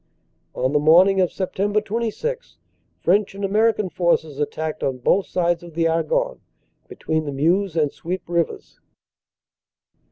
[0.55, 1.83] "On the morning of Sept.
[1.85, 2.57] 26
[3.01, 6.39] French and American forces attacked on both sides of the Argonne,
[6.87, 8.79] between the Meuse and Suippe rivers.